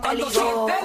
te 0.00 0.14
ligo. 0.14 0.77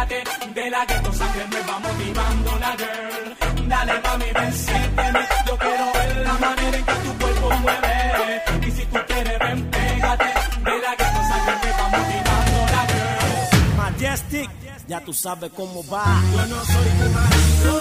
De 0.00 0.70
la 0.70 0.86
gueto, 0.86 1.10
que 1.10 1.56
me 1.56 1.60
va 1.68 1.78
motivando 1.78 2.58
la 2.58 2.72
girl. 2.72 3.68
Dale 3.68 4.00
mami, 4.00 4.32
ven, 4.32 4.52
siénteme. 4.54 5.20
Yo 5.46 5.58
quiero 5.58 5.92
ver 5.92 6.16
la 6.26 6.32
manera 6.32 6.78
en 6.78 6.84
que 6.86 6.92
tu 6.94 7.18
cuerpo 7.18 7.50
mueve. 7.60 8.42
Y 8.66 8.70
si 8.70 8.86
tú 8.86 8.98
quieres, 9.06 9.38
ven, 9.38 9.70
pégate. 9.70 10.24
De 10.64 10.78
la 10.84 10.92
gueto, 10.98 11.20
que 11.44 11.66
me 11.66 11.72
va 11.78 11.88
motivando 11.96 12.58
la 12.72 12.82
girl. 12.90 13.76
Majestic, 13.76 14.50
ya 14.88 15.00
tú 15.04 15.12
sabes 15.12 15.50
cómo 15.54 15.86
va. 15.86 16.06
Yo 16.32 16.46
no 16.46 16.64
soy 16.64 16.88
tu 16.98 17.10
marido, 17.18 17.74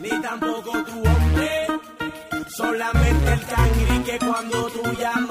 ni 0.00 0.22
tampoco 0.22 0.72
tu 0.84 1.02
hombre. 1.06 1.66
Solamente 2.48 3.32
el 3.32 3.46
cangri 3.46 3.98
que 4.04 4.18
cuando 4.18 4.70
tú 4.70 4.82
llamas 4.98 5.29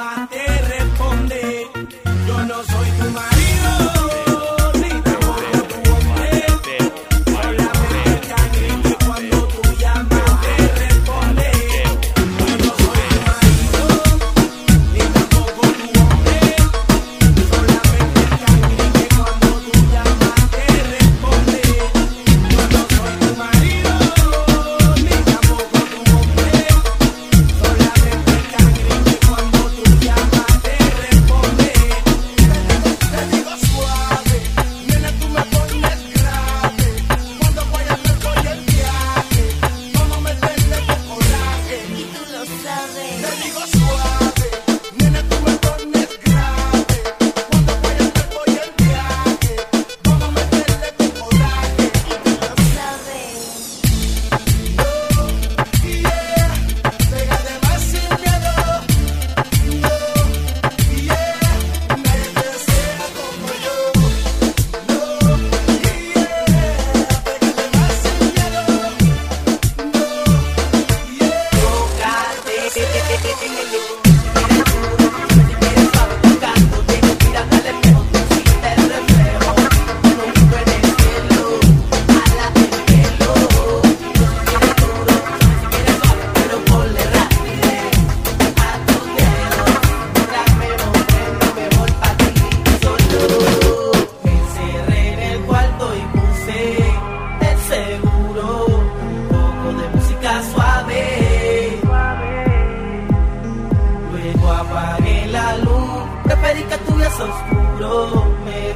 oscuro 107.21 108.25
me 108.45 108.68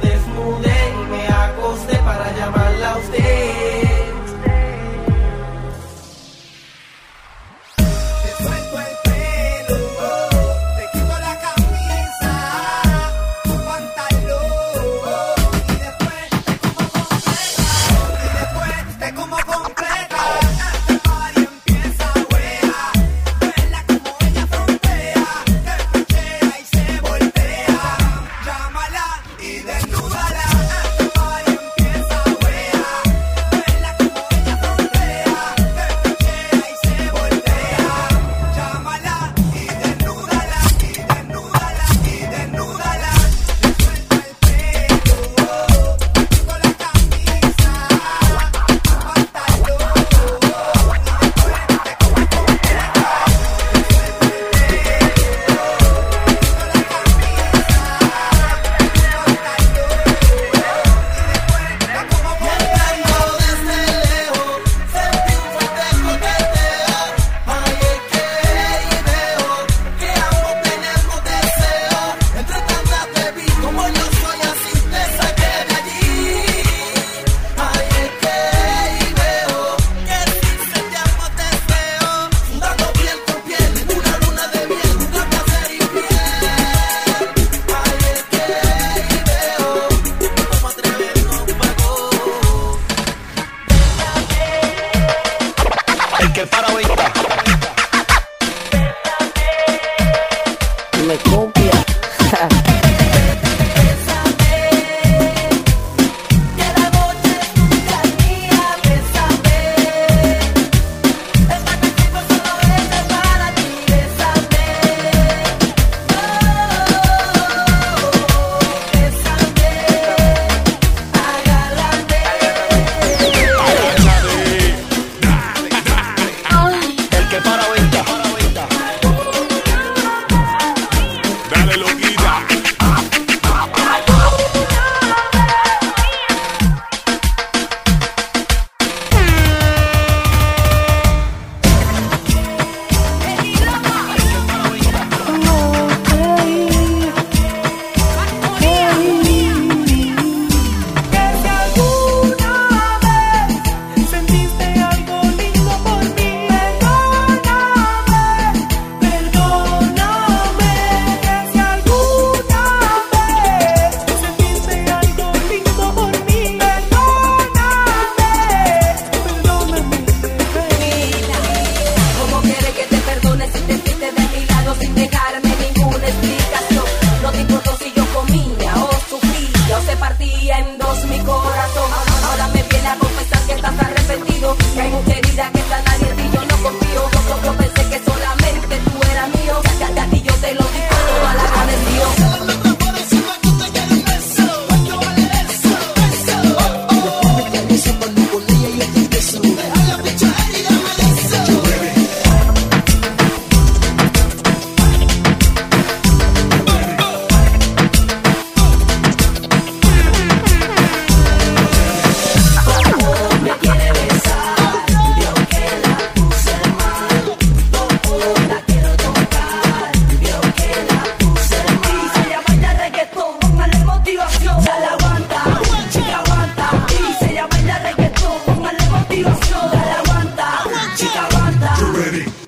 Ready! 232.14 232.43